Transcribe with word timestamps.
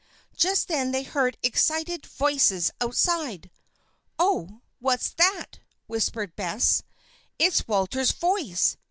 Just 0.35 0.67
then 0.67 0.89
they 0.91 1.03
heard 1.03 1.37
excited 1.43 2.07
voices 2.07 2.71
outside. 2.81 3.51
"Oh! 4.17 4.61
what's 4.79 5.11
that?" 5.11 5.59
whispered 5.85 6.35
Bess. 6.35 6.81
"It's 7.37 7.67
Walter's 7.67 8.11
voice!" 8.11 8.77